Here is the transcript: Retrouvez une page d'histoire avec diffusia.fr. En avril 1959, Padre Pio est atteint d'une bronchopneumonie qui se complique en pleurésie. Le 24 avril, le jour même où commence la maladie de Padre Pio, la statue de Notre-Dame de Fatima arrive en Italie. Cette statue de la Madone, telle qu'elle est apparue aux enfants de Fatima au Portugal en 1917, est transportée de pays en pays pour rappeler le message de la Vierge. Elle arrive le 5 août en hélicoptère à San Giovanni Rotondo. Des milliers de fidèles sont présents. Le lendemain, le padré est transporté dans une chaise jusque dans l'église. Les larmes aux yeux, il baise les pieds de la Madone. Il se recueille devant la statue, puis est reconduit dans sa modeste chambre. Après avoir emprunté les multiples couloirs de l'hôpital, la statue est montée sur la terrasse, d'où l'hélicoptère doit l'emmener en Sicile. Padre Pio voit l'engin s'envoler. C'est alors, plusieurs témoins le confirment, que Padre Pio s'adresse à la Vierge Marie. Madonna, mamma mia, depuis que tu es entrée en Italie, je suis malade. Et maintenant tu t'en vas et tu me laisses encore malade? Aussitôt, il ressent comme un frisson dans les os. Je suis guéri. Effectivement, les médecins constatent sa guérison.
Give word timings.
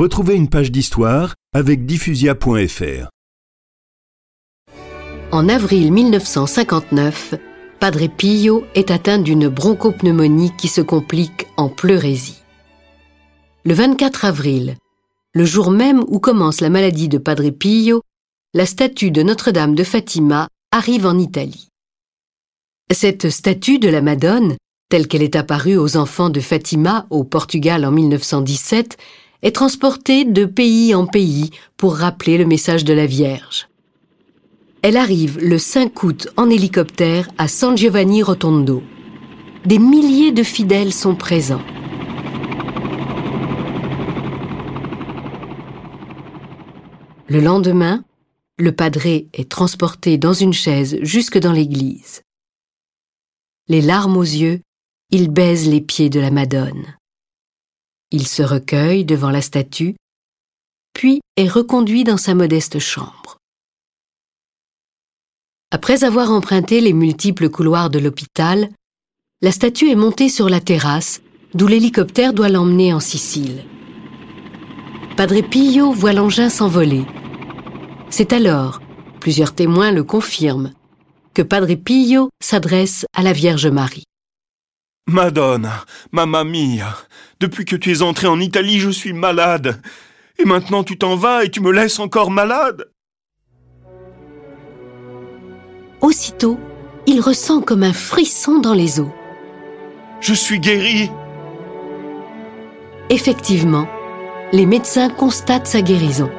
Retrouvez 0.00 0.34
une 0.34 0.48
page 0.48 0.72
d'histoire 0.72 1.34
avec 1.52 1.84
diffusia.fr. 1.84 3.10
En 5.30 5.46
avril 5.46 5.92
1959, 5.92 7.34
Padre 7.80 8.06
Pio 8.06 8.64
est 8.74 8.90
atteint 8.90 9.18
d'une 9.18 9.48
bronchopneumonie 9.48 10.52
qui 10.56 10.68
se 10.68 10.80
complique 10.80 11.48
en 11.58 11.68
pleurésie. 11.68 12.38
Le 13.66 13.74
24 13.74 14.24
avril, 14.24 14.78
le 15.34 15.44
jour 15.44 15.70
même 15.70 16.02
où 16.08 16.18
commence 16.18 16.62
la 16.62 16.70
maladie 16.70 17.10
de 17.10 17.18
Padre 17.18 17.50
Pio, 17.50 18.00
la 18.54 18.64
statue 18.64 19.10
de 19.10 19.22
Notre-Dame 19.22 19.74
de 19.74 19.84
Fatima 19.84 20.48
arrive 20.72 21.04
en 21.04 21.18
Italie. 21.18 21.68
Cette 22.90 23.28
statue 23.28 23.78
de 23.78 23.90
la 23.90 24.00
Madone, 24.00 24.56
telle 24.88 25.06
qu'elle 25.06 25.22
est 25.22 25.36
apparue 25.36 25.76
aux 25.76 25.98
enfants 25.98 26.30
de 26.30 26.40
Fatima 26.40 27.06
au 27.10 27.22
Portugal 27.22 27.84
en 27.84 27.90
1917, 27.90 28.96
est 29.42 29.54
transportée 29.54 30.24
de 30.24 30.44
pays 30.44 30.94
en 30.94 31.06
pays 31.06 31.50
pour 31.76 31.96
rappeler 31.96 32.38
le 32.38 32.46
message 32.46 32.84
de 32.84 32.92
la 32.92 33.06
Vierge. 33.06 33.68
Elle 34.82 34.96
arrive 34.96 35.38
le 35.38 35.58
5 35.58 36.02
août 36.02 36.28
en 36.36 36.48
hélicoptère 36.48 37.28
à 37.36 37.48
San 37.48 37.76
Giovanni 37.76 38.22
Rotondo. 38.22 38.82
Des 39.66 39.78
milliers 39.78 40.32
de 40.32 40.42
fidèles 40.42 40.92
sont 40.92 41.14
présents. 41.14 41.60
Le 47.28 47.40
lendemain, 47.40 48.02
le 48.58 48.72
padré 48.72 49.28
est 49.34 49.50
transporté 49.50 50.18
dans 50.18 50.32
une 50.32 50.52
chaise 50.52 50.98
jusque 51.02 51.38
dans 51.38 51.52
l'église. 51.52 52.22
Les 53.68 53.80
larmes 53.80 54.16
aux 54.16 54.22
yeux, 54.22 54.60
il 55.10 55.30
baise 55.30 55.68
les 55.68 55.80
pieds 55.80 56.10
de 56.10 56.20
la 56.20 56.30
Madone. 56.30 56.96
Il 58.12 58.26
se 58.26 58.42
recueille 58.42 59.04
devant 59.04 59.30
la 59.30 59.40
statue, 59.40 59.94
puis 60.94 61.20
est 61.36 61.48
reconduit 61.48 62.04
dans 62.04 62.16
sa 62.16 62.34
modeste 62.34 62.78
chambre. 62.80 63.38
Après 65.70 66.02
avoir 66.02 66.32
emprunté 66.32 66.80
les 66.80 66.92
multiples 66.92 67.48
couloirs 67.48 67.90
de 67.90 68.00
l'hôpital, 68.00 68.68
la 69.40 69.52
statue 69.52 69.90
est 69.90 69.96
montée 69.96 70.28
sur 70.28 70.48
la 70.48 70.60
terrasse, 70.60 71.22
d'où 71.54 71.68
l'hélicoptère 71.68 72.32
doit 72.34 72.48
l'emmener 72.48 72.92
en 72.92 73.00
Sicile. 73.00 73.64
Padre 75.16 75.42
Pio 75.42 75.92
voit 75.92 76.12
l'engin 76.12 76.50
s'envoler. 76.50 77.04
C'est 78.10 78.32
alors, 78.32 78.80
plusieurs 79.20 79.54
témoins 79.54 79.92
le 79.92 80.02
confirment, 80.02 80.72
que 81.32 81.42
Padre 81.42 81.74
Pio 81.74 82.30
s'adresse 82.42 83.06
à 83.14 83.22
la 83.22 83.32
Vierge 83.32 83.68
Marie. 83.68 84.04
Madonna, 85.10 85.84
mamma 86.12 86.44
mia, 86.44 86.96
depuis 87.40 87.64
que 87.64 87.74
tu 87.74 87.90
es 87.90 88.02
entrée 88.02 88.28
en 88.28 88.38
Italie, 88.38 88.78
je 88.78 88.90
suis 88.90 89.12
malade. 89.12 89.82
Et 90.38 90.44
maintenant 90.44 90.84
tu 90.84 90.96
t'en 90.96 91.16
vas 91.16 91.44
et 91.44 91.50
tu 91.50 91.60
me 91.60 91.72
laisses 91.72 91.98
encore 91.98 92.30
malade? 92.30 92.88
Aussitôt, 96.00 96.60
il 97.08 97.20
ressent 97.20 97.60
comme 97.60 97.82
un 97.82 97.92
frisson 97.92 98.60
dans 98.60 98.72
les 98.72 99.00
os. 99.00 99.08
Je 100.20 100.32
suis 100.32 100.60
guéri. 100.60 101.10
Effectivement, 103.10 103.88
les 104.52 104.64
médecins 104.64 105.10
constatent 105.10 105.66
sa 105.66 105.82
guérison. 105.82 106.30